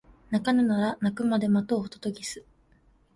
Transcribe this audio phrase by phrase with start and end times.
[0.31, 2.43] 鳴かぬなら鳴くまで待とうホトトギス